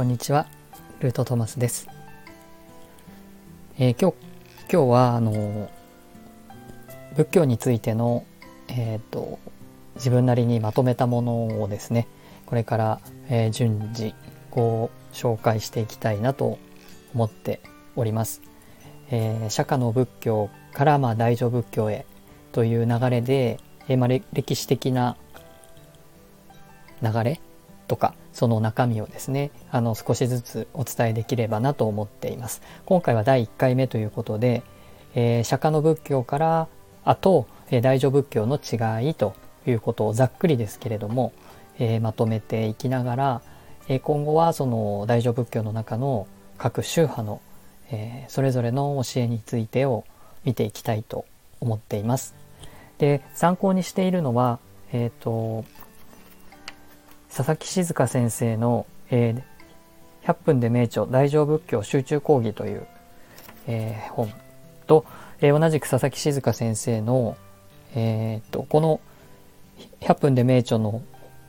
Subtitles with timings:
[0.00, 0.46] こんにちは、
[1.00, 1.86] ルートトマスです。
[3.78, 4.16] えー、今日
[4.72, 5.70] 今日はあの
[7.18, 8.24] 仏教についての
[8.68, 9.38] えっ、ー、と
[9.96, 12.08] 自分なりにまとめたものをですね、
[12.46, 14.14] これから、えー、順次
[14.50, 16.58] ご紹介していきたいなと
[17.12, 17.60] 思って
[17.94, 18.40] おります。
[19.10, 22.06] えー、釈迦の仏教からまあ大乗仏教へ
[22.52, 25.18] という流れで、えーまあ、歴史的な
[27.02, 27.38] 流れ
[27.86, 34.62] とかその中身をですねあの少しずつお伝えできればなと思っています今回は第1回目ということで、
[35.14, 36.68] えー、釈迦の仏教から
[37.04, 39.34] あと、えー、大乗仏教の違いと
[39.66, 41.32] いうことをざっくりですけれども、
[41.78, 43.42] えー、まとめていきながら、
[43.88, 46.26] え今後はその大乗仏教の中の
[46.56, 47.40] 各宗派の、
[47.90, 50.04] えそれぞれの教えについてを
[50.44, 51.26] 見ていきたいと
[51.60, 52.34] 思っています。
[52.98, 54.58] で参考にしているのは、
[54.92, 55.64] えーと
[57.30, 62.86] 佐々木静香先生の、えー、100分で名著大乗仏教集中講義という、
[63.68, 64.32] えー、本
[64.86, 65.06] と、
[65.40, 67.36] えー、同じく佐々木静香先生の、
[67.94, 69.00] えーと、この
[70.00, 71.02] 100分で名著の、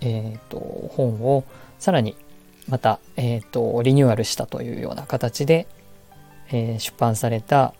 [0.00, 0.58] えーと、
[0.94, 1.44] 本を
[1.80, 2.16] さらに
[2.68, 5.66] また、えーと、リニューアルしたというような形で、
[6.48, 7.74] えー、出版された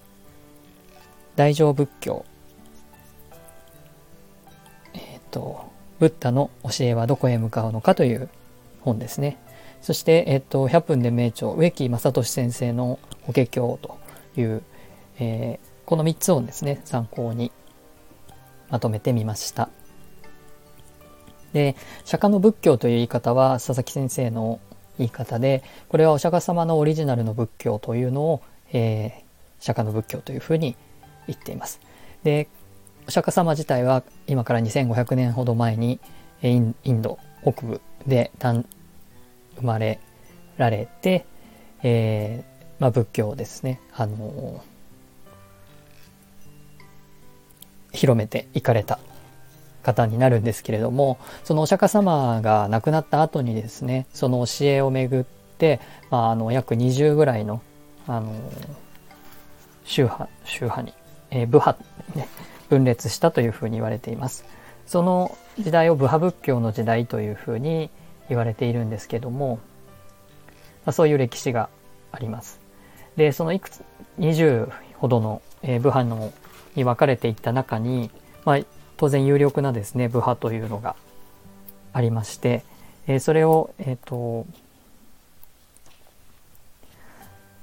[1.37, 2.25] 大乗仏教。
[4.95, 8.29] えっ、ー、とブッダの教えはどこへ向かうのかという
[8.81, 9.39] 本ですね。
[9.81, 13.99] そして、えっと、100分で名著、植木正俊先生の法華経と
[14.37, 14.63] いう、
[15.19, 17.53] えー、この3つをですね、参考に
[18.71, 19.69] まとめてみました。
[21.53, 24.59] で、釈迦の仏教という言い方は佐々木先生の
[24.99, 30.77] 言い方で、これはお釈迦様のオリジナルの仏教というのを、えー、釈迦の仏教というふうに
[31.27, 31.81] 言っています。
[32.23, 32.49] で、
[33.07, 36.01] お釈迦様自体は今から2500年ほど前に
[36.43, 38.65] インド北部で生
[39.61, 40.01] まれ
[40.57, 41.27] られて、
[41.83, 48.99] えーまあ、仏教ですね、あのー、広めていかれた
[49.83, 55.25] 方になるんですけれどもそのお釈迦様が亡くなった後にですねその教えをめぐっ
[55.59, 55.81] て、
[56.11, 57.63] まあ、あの約20ぐらいの、
[58.07, 58.33] あのー、
[59.85, 60.95] 宗派宗派に、
[61.31, 61.79] えー、部派
[62.15, 62.29] ね
[62.69, 64.45] 分裂したというふうに言われています。
[64.87, 67.91] その時代を部派仏教の時代というふうに
[68.29, 69.59] 言われているんですけども、
[70.85, 71.69] まあ、そういう歴史が
[72.13, 72.61] あります。
[73.17, 73.83] で、そのいくつ、
[74.19, 76.33] 20ほどの、えー、部派の
[76.75, 78.11] に分かれていった中に、
[78.45, 78.59] まあ、
[78.97, 80.97] 当然有力なですね、部派というのが
[81.93, 82.65] ありまして、
[83.07, 84.47] えー、それを、えっ、ー、と、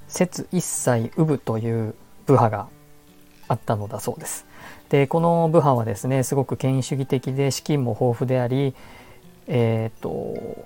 [0.08, 1.94] 説一切有部という
[2.26, 2.68] 部派が
[3.48, 4.46] あったのだそうです。
[4.88, 8.74] でこの部派はですねすごく権威主義的で資金も豊富であり
[9.48, 10.64] えっ、と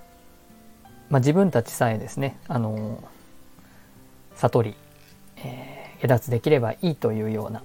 [1.09, 3.03] まあ、自分たちさえですねあの
[4.35, 4.75] 悟り、
[5.37, 7.63] えー、下脱できればいいというような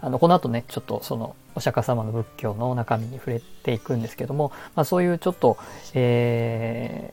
[0.00, 5.58] あのこの後ねちょっとそのお釈迦様の仏教の中身に触れていくんですけども、まあ、そういうちょっと、
[5.94, 7.12] え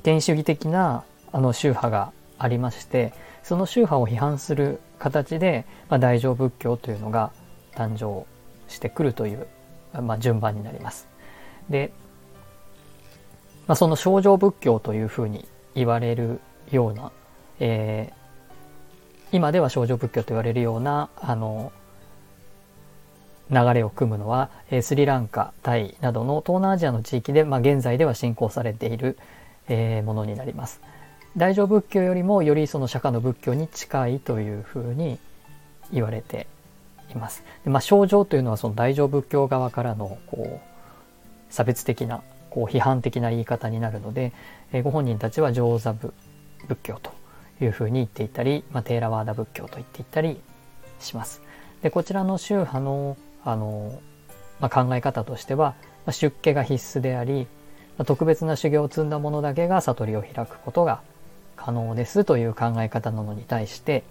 [0.00, 3.12] ー、権威主義的なあの宗派がありまして
[3.42, 7.32] その宗派を批判する形で、まあ、大乗仏教というのが
[7.74, 8.26] 誕生
[8.70, 9.46] してくるという、
[10.02, 11.08] まあ、順番になります。
[11.70, 11.92] で、
[13.66, 16.40] まあ、その症状仏教というふうに言われる
[16.70, 17.12] ような、
[17.60, 21.72] えー、今では症状仏教と言われるようなあの
[23.50, 29.16] 流れを組むのは、えー、スリランカタイなどの東南アジアの地域で、まあ、現在では信仰されている、
[29.68, 30.80] えー、ものになります。
[31.38, 35.18] 大乗仏教よりもよりその釈迦の仏教に近いというふうに
[35.92, 36.48] 言われて
[37.12, 37.44] います。
[37.64, 40.60] でまあ、症状というのはその大乗仏教側からのこう
[41.48, 44.32] 差別的なこう批判的な言い方になるので、
[44.72, 46.12] えー、ご本人たちは上座部
[46.66, 47.12] 仏教と
[47.62, 50.40] いうふうに言っていたり、まあ、テーラワーダ仏教と言っていたり
[50.98, 51.40] します。
[51.82, 54.00] でこちらの宗派のあの、
[54.58, 57.46] まあ、考え方としては、まあ、出家が必須であり、
[57.96, 61.00] まあ、特別な修行を積んだ者だけが悟りを開くことが
[61.58, 64.04] 可能ですという考え方なのに対して、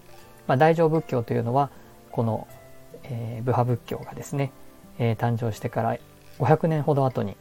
[0.47, 1.69] まあ、大乗仏教というのは
[2.11, 2.47] この
[3.09, 4.51] えー、部派仏教がですね、
[4.99, 5.97] えー、誕生してから
[6.39, 7.35] 500年ほど後に、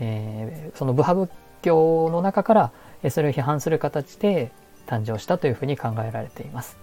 [0.00, 1.30] えー、その部派仏
[1.62, 2.72] 教の中から、
[3.10, 4.50] それを批判する形で
[4.86, 6.76] 誕生したというふうに考えられています。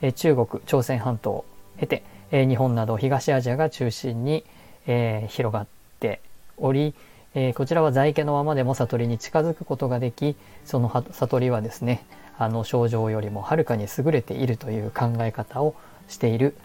[0.00, 1.44] え中国朝鮮半島を
[1.78, 4.44] 経て、え日本など東アジアが中心に、
[4.86, 5.66] え広がっ
[6.00, 6.20] て
[6.56, 6.94] おり、
[7.40, 12.04] えこちらは在家のままでも悟りに近づくことができその悟りはですね
[12.36, 15.76] あの症状よりもはるかに優れているという考え方を
[16.08, 16.56] している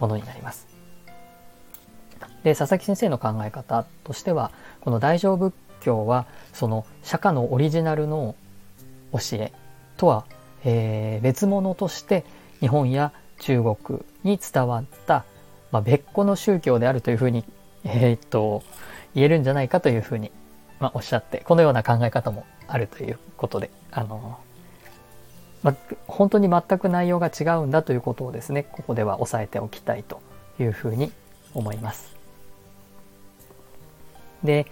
[0.00, 0.66] ものになります。
[2.42, 4.50] で佐々木先生の考え方としては
[4.80, 8.34] この大乗仏教はその釈迦のオリジナルの
[9.12, 9.52] 教え
[9.96, 10.24] とは、
[10.64, 12.24] えー、別物として
[12.60, 15.24] 日本や中国に伝わった、
[15.70, 17.44] まあ、別個の宗教であるというふうに、
[17.84, 18.62] えー、っと
[19.14, 20.30] 言えるんじゃないかというふうに、
[20.80, 24.38] まあ、おっしゃってこのような考え方もあるということであの
[25.62, 25.76] まあ、
[26.06, 30.22] 本当に全く内容が違うんだということをですねここでは押さえておきたいと
[30.60, 31.10] いうふうに
[31.54, 32.16] 思います。
[34.44, 34.66] で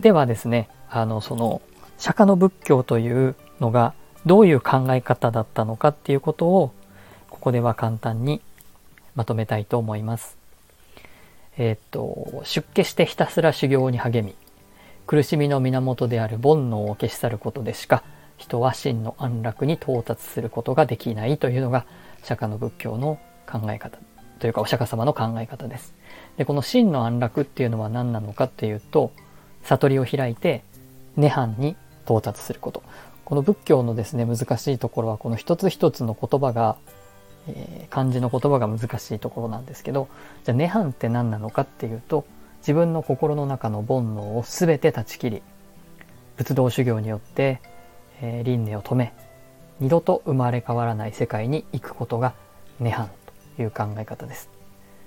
[0.00, 1.62] ではですねあのその
[1.96, 3.94] 釈迦の仏教というのが
[4.26, 6.72] どういう考え方だったのかっていうことを
[7.30, 8.42] ここでは簡単に
[9.14, 10.39] まとめたいと思います。
[11.58, 14.34] えー、っと出家してひたすら修行に励み
[15.06, 18.04] 苦しみの源である煩悩を消し去ることでしか
[18.36, 21.84] 人は真の安楽に到達することができないというのが
[22.22, 23.98] 釈迦の仏教の考え方
[24.38, 25.94] というかお釈迦様の考え方です。
[26.38, 29.12] でこの真の安楽っていうのは何なのかっていうと
[29.64, 30.62] 悟りを開いて
[31.18, 32.82] 涅槃に到達すること
[33.24, 36.76] この仏教のですね難しいところはこの一つ一つの言葉が、
[37.48, 40.08] えー、漢字の言葉が難しいところなんですけど
[40.44, 42.26] じゃあ涅槃って何なのかっていうと
[42.58, 45.42] 自分の心の中の煩悩を全て断ち切り
[46.36, 47.60] 仏道修行によって、
[48.20, 49.14] えー、輪廻を止め
[49.80, 52.34] 二度と生まれ変わらない世界に行くことが
[52.80, 53.08] 涅槃
[53.56, 54.50] という考え方です。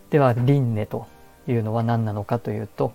[0.09, 1.07] では輪廻と
[1.47, 2.93] いうのは何なのかというと、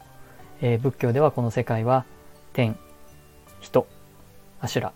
[0.60, 2.04] えー、仏教ではこの世界は
[2.52, 2.76] 天
[3.60, 3.86] 人
[4.60, 4.92] 阿修羅、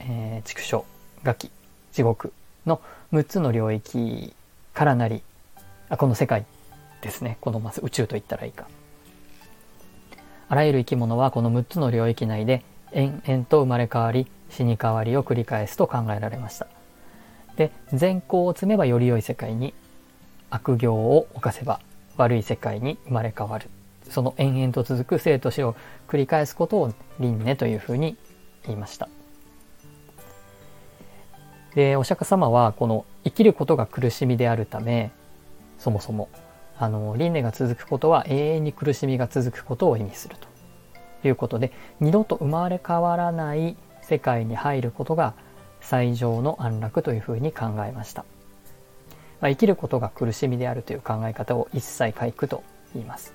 [0.00, 0.84] えー、畜生
[1.24, 1.52] 餓鬼
[1.92, 2.32] 地獄
[2.68, 2.80] の
[3.12, 4.34] 6つの領域
[4.74, 5.22] からなり
[5.88, 6.44] あこの世界
[7.00, 7.38] ですね。
[7.40, 8.68] このまず宇宙と言ったらいいか。
[10.48, 12.62] あらゆる生き物はこの6つの領域内で
[12.92, 16.66] 延々と生まれ変わり死に変わりを繰り返すと考えられました。
[17.56, 19.74] で善行を積めばより良い世界に
[20.50, 21.80] 悪行を犯せば
[22.16, 23.68] 悪い世界に生まれ変わる。
[24.08, 25.76] その延々と続く生と死を
[26.08, 28.16] 繰り返すことを輪廻というふうに
[28.64, 29.08] 言いました。
[31.74, 35.10] でお釈迦様はこの生きることが苦しみであるため
[35.78, 36.28] そもそも
[36.78, 40.48] あの輪廻が続くことは永遠に苦しみが続くことを意味すると。
[41.26, 45.34] いうことで二度と生まれ変わらない世界に入ることが
[45.80, 48.24] 最上の安楽というふうに考えました、
[49.40, 52.62] まあ、生きることが苦しみであるという考え方を一切回復と
[52.94, 53.34] 言います。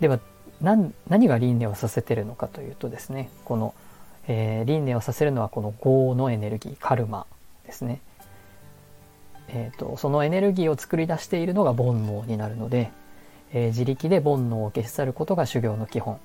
[0.00, 0.20] では
[0.60, 0.92] 何
[1.28, 3.74] が輪廻をさせているのかというとですねこの、
[4.28, 7.26] えー、輪廻をさせるのはこの業のエネルギーカルマ
[7.66, 8.00] ですね
[9.48, 12.90] えーと、そのエネルギーを作り出しているのが煩悩になるので、
[13.52, 16.18] えー、自力で煩悩を消し去ることが修行の基本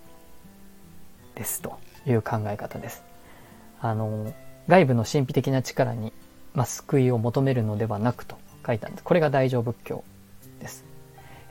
[1.36, 3.04] ですという考え方です。
[3.80, 4.34] あの
[4.68, 6.14] 外部の神秘的な力に、
[6.54, 9.04] まあ、救いを求めるのではなくと書いたんです。
[9.04, 10.04] これが大乗仏教
[10.60, 10.86] です。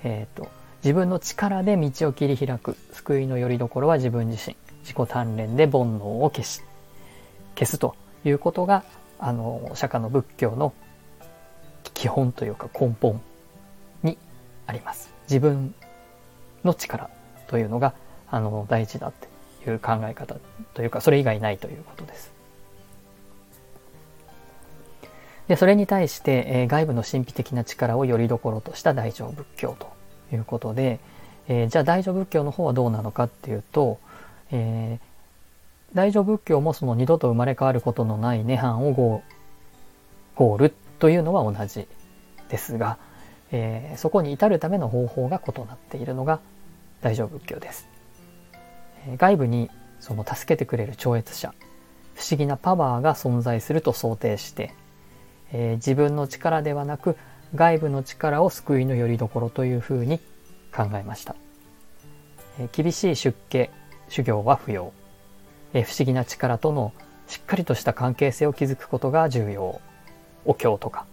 [0.04, 0.48] えっ、ー、と
[0.84, 6.62] 自分の力で道を切り開く救いの拠り所は自分自身自己鍛錬で煩悩を消し
[7.54, 8.84] 消すということが
[9.18, 10.72] あの釈迦の仏教の
[11.94, 13.20] 基本というか根本
[14.02, 14.18] に
[14.66, 15.12] あります。
[15.28, 15.74] 自分
[16.64, 17.10] の力
[17.46, 17.94] というのが
[18.28, 20.36] あの大事だっていう考え方
[20.74, 22.32] というかそれ以外ないということです。
[25.48, 29.92] でそれに対して、えー、外部の神秘的な力をよりどころとした大乗仏教と
[30.34, 31.00] いうことで、
[31.48, 33.98] えー、じゃあ大乗仏教の方はどうなのかっていうと、
[34.52, 39.22] えー、大乗仏教もその二度と生まれ変わることのない涅槃を
[40.36, 41.88] ゴールというのは同じ
[42.48, 42.98] ですが、
[43.50, 46.40] えー、そこに至るための方法が異なっているのが
[47.00, 47.88] 大乗仏教です。
[49.16, 49.68] 外部に
[49.98, 51.52] その助けてくれる超越者
[52.14, 54.74] 不思議なパワーが存在すると想定して、
[55.52, 57.16] えー、自分の力ではなく
[57.54, 60.20] 外部の力を救いの拠り所というふうに
[60.74, 61.34] 考えました。
[62.58, 63.70] えー、厳しい出家
[64.12, 64.92] 修行は不要、
[65.72, 66.92] え、不思議な力との
[67.28, 69.80] しっかりとした関係性を築くことが重要
[70.44, 71.06] お経とか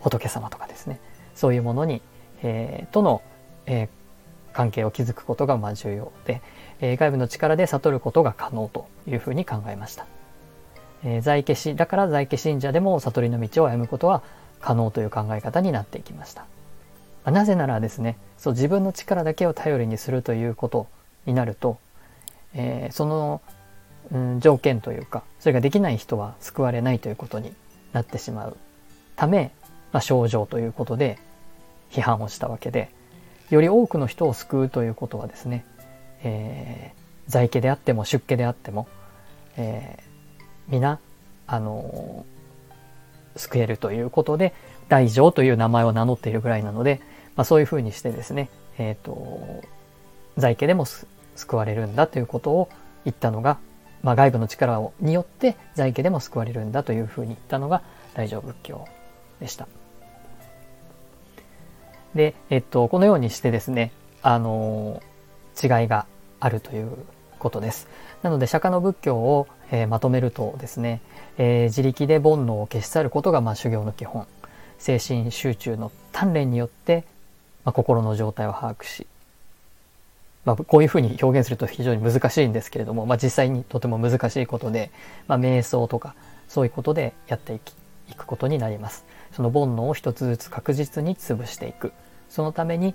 [0.00, 0.98] 仏様とかですね
[1.36, 2.02] そういうものに、
[2.42, 3.22] えー、との、
[3.66, 3.88] えー、
[4.52, 6.42] 関係を築くことがまあ重要で、
[6.80, 10.06] えー、外部の力で悟ることが可能というふうに考えました。
[11.04, 14.22] え、在家しだから在家信者でも悟りの道を歩むことは
[14.60, 16.46] 可能という考え方になっていきました。
[17.30, 20.88] なぜならですねそう自分の力だけを頼りにするということ
[21.26, 21.78] になると、
[22.54, 23.40] えー、その、
[24.12, 27.54] うん、条件というかそれができない人は救われないということに
[27.92, 28.56] なってしまう
[29.16, 29.52] ため、
[29.92, 31.18] まあ、症状ということで
[31.90, 32.90] 批判をしたわけで
[33.50, 35.64] より多くの人を救うということはですね、
[36.22, 38.88] えー、在家であっても出家であっても、
[39.56, 40.98] えー、皆
[41.46, 44.54] あのー、救えるということで
[44.88, 47.00] 大乗という名前を名乗っているぐらいなので、
[47.34, 49.62] まあ、そういうふうにしてですね、えーと、
[50.36, 50.84] 在家でも
[51.40, 52.68] 救われるんだということを
[53.04, 53.58] 言ったのが
[54.02, 57.82] まあ、外部の力をによって在家でも救われるんだというふうに言ったのが
[58.14, 58.86] 大乗仏教
[59.40, 59.68] でした。
[62.14, 63.92] で、えっと、このようにしてですね、
[64.22, 65.02] あの、
[65.62, 66.06] 違いが
[66.40, 66.90] あるという
[67.38, 67.88] ことです。
[68.22, 71.00] なので、釈迦の仏教を、えー、まとめるとですね、
[71.38, 74.26] えー、自力で煩悩を消し去ることが、まあ、修行の基本。
[74.78, 77.04] 精神集中の鍛錬によって、
[77.64, 79.06] まあ、心の状態を把握し、
[80.44, 84.90] まあ、こういうふうに表現すると非常に難しいんですけれども、まあ、実際にとても難しいことで、
[85.28, 86.14] まあ、瞑想とか
[86.48, 87.74] そういうことでやっていき
[88.10, 89.04] いくことになります。
[89.32, 91.92] その煩悩を一つずつ確実に潰していく。
[92.28, 92.94] そのために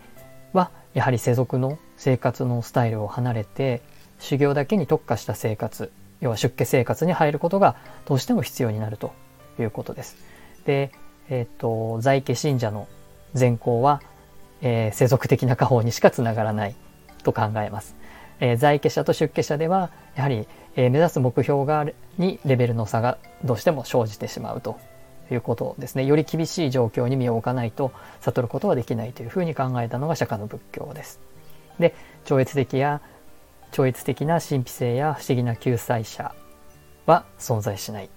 [0.54, 3.82] はやはり世俗の生活のスタイルを離れて
[4.20, 7.76] 修行だけに特化した生活要は出家生活に入ることが
[8.06, 9.14] どうしても必要になると
[9.60, 10.18] いうことです。
[10.66, 10.92] で、
[11.30, 12.88] えっ、と在家信者の
[13.34, 14.02] 善行は、
[14.62, 16.76] えー、世俗的な家宝にしかつながらない
[17.26, 17.96] と考えます。
[18.40, 21.86] えー、在家者と出家者ではやはり、えー、目指す目標が
[22.18, 24.78] にレベルの差がどうしても生じてしまうと
[25.32, 26.06] いうことですね。
[26.06, 27.92] より厳しい状況に身を置かないと
[28.22, 31.20] 悟ることはできないというふうに考えたのが釈迦の仏教です。
[31.80, 33.02] で、超越的や
[33.72, 36.34] 超越的な神秘性や不思議な救済者
[37.06, 38.10] は存在しない。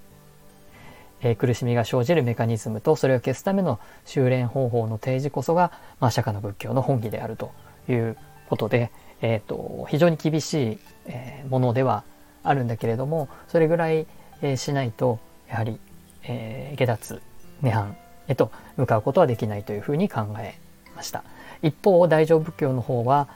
[1.21, 7.51] えー、苦しみが生じるメカニズムとそれを消すための修練方法の提示こそが、まあ、釈迦の仏教の本義であると
[7.89, 8.17] いう
[8.49, 8.91] ことで、
[9.21, 12.05] えーと、非常に厳しい、えー、ものでは
[12.43, 14.07] あるんだけれどもそれぐらい、
[14.43, 15.79] えー、しないとやはり、
[16.23, 17.23] えー、下脱
[17.63, 17.93] 涅槃
[18.29, 20.59] へと向かうことはできないというふうに考え
[20.95, 21.25] ました。
[21.63, 23.29] 一方大乗仏教の方は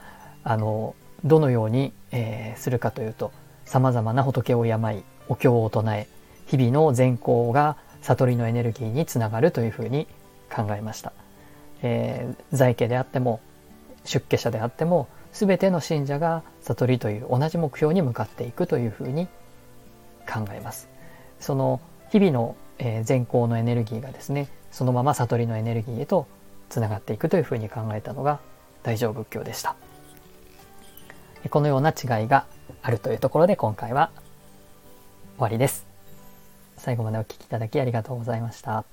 [0.43, 3.31] あのどのように、えー、するかというと
[3.65, 6.07] 様々な仏を病いお経を唱え
[6.47, 10.07] 日々の善行が悟りのエネルギーにつながるというふうに
[10.53, 11.13] 考えました。
[11.81, 13.39] えー、在家であっても
[14.05, 19.27] 出家者であっても全ての信者が悟りという同じ目標に向かっていくというふうに
[20.27, 20.87] 考えます。
[21.39, 21.81] その
[22.11, 22.55] 日々の、
[23.03, 26.27] 善行のエネルギーがですねそのまま悟りのエネルギーへと
[26.69, 28.39] つながっていくというふうに考えたのが
[28.81, 29.75] 大乗仏教でした。
[31.49, 32.45] このような違いが
[32.81, 34.11] あるというところで今回は
[35.35, 35.85] 終わりです。
[36.77, 38.92] 最後までお聴きいただきありがとうございました。